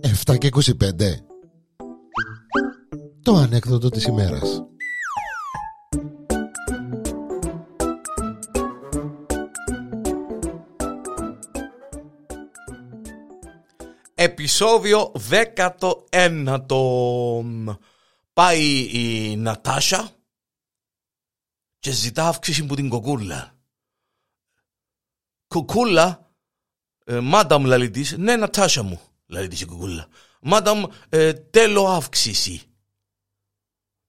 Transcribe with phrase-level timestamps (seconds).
[0.00, 0.70] Εφτά και 25
[3.22, 4.64] Το ανέκδοτο της ημέρας.
[14.14, 15.70] Επισόδιο 19
[18.32, 20.10] Πάει η Νατάσα
[21.78, 23.55] και ζητά αύξηση που την κοκούλα.
[25.56, 26.30] Κοκούλα,
[27.04, 30.08] ε, μάνταμ λαλή της, ναι Νατάσα μου, λαλή της η κοκούλα.
[30.40, 32.62] Μάνταμ, ε, τέλο αύξηση.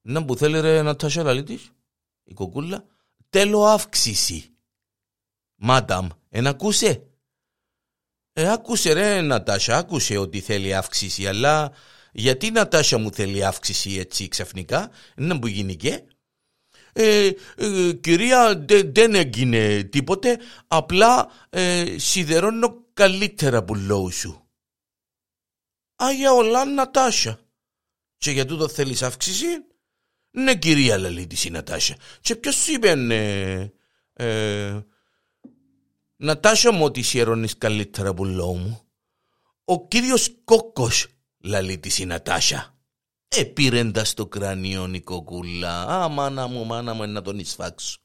[0.01, 1.71] Να που θέλει ρε Νατάσα λαλή της,
[2.23, 2.85] η κοκούλα,
[3.29, 4.55] τέλο αύξηση.
[5.55, 7.07] Μάνταμ, εν ακούσε;
[8.33, 11.71] Ε, άκουσε ρε Νατάσα, άκουσε ότι θέλει αύξηση, αλλά
[12.11, 16.03] γιατί η Νατάσα μου θέλει αύξηση έτσι ξαφνικά, να που γίνει και.
[16.93, 24.47] Ε, ε, κυρία δεν έγινε τίποτε, απλά ε, σιδερώνω καλύτερα που λόγου σου.
[25.95, 27.39] Άγια όλα Νατάσα.
[28.17, 29.45] Και για τούτο θέλεις αύξηση;
[30.31, 31.95] Ναι κυρία λαλή της η Νατάσα.
[32.21, 33.71] Και ποιος είπε ε,
[34.13, 34.85] ε,
[36.15, 38.81] Νατάσα μου ότι σιερώνεις καλύτερα που λόγω μου.
[39.63, 41.07] Ο κύριος Κόκκος
[41.39, 42.76] λαλεί της η Νατάσα.
[43.27, 45.81] Επήρεντα στο κρανίο η κοκούλα.
[45.81, 47.97] Α, μάνα μου, μάνα μου, να τον εισφάξω.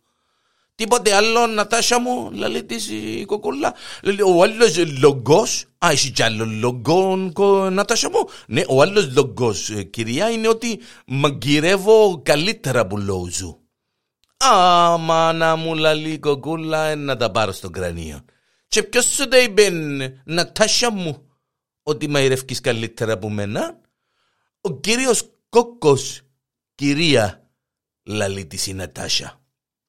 [0.74, 3.74] Τίποτε άλλο, Νατάσα μου, λαλεί της η κοκούλα.
[4.26, 7.16] Ο άλλος λογκός, α, εσύ κι άλλο λογκό,
[7.70, 8.28] Νατάσα μου.
[8.46, 13.60] Ναι, ο άλλος λογκός, ε, κυρία, είναι ότι μαγκυρεύω καλύτερα που λόγω σου.
[14.36, 18.24] Α, μάνα μου, λαλεί η κοκούλα, να τα πάρω στο κρανίο.
[18.68, 19.70] Και ποιος σου τα είπε,
[20.24, 21.28] Νατάσα μου,
[21.82, 23.80] ότι μαϊρευκείς καλύτερα από μένα;
[24.64, 26.20] Ο κύριος Κόκκος,
[26.74, 27.50] κυρία,
[28.02, 29.40] λαλεί της η Νατάσα.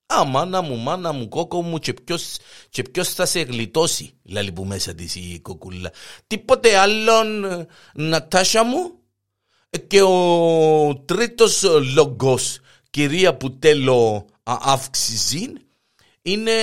[0.05, 2.37] Α, μάνα μου, μάνα μου, κόκκο μου και ποιος,
[2.69, 5.91] και ποιος θα σε γλιτώσει, λαλεί που μέσα της η κοκούλα.
[6.27, 7.45] Τίποτε άλλον,
[7.93, 8.99] Νατάσα μου.
[9.87, 11.63] Και ο τρίτος
[11.95, 12.59] λόγος,
[12.89, 15.53] κυρία που τέλω αύξηση,
[16.21, 16.53] είναι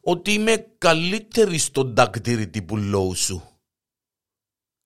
[0.00, 3.50] ότι είμαι καλύτερη στον δάκτυρη που λόγω σου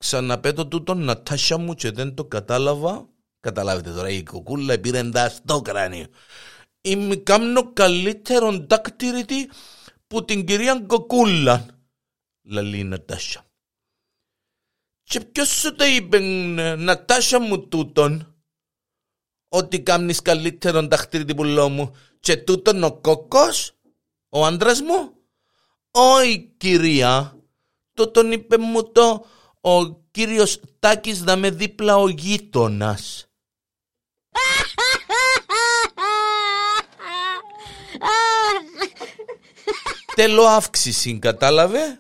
[0.05, 3.09] ξαναπέτω τούτον Νατάσια μου και δεν το κατάλαβα.
[3.41, 6.07] Καταλάβετε τώρα η κοκούλα πήρε στο κράνιο.
[6.81, 9.51] Είμαι κάμνο καλύτερον δάκτυρητη
[10.07, 11.67] που την κυρία κοκούλα.
[12.43, 13.45] Λαλή η Νατάσια.
[15.03, 16.19] Και ποιος σου το είπε
[16.77, 18.35] Νατάσια μου τούτον
[19.49, 23.73] ότι κάμνεις καλύτερον δάκτυρητη που λέω μου και τούτον ο κόκκος
[24.29, 25.13] ο άντρας μου;
[25.91, 27.39] Όχι κυρία,
[27.93, 29.27] τούτον είπε μου το
[29.67, 33.27] ο κύριος Τάκης να με δίπλα ο γείτονας.
[40.15, 41.99] Τέλο αύξηση, κατάλαβε;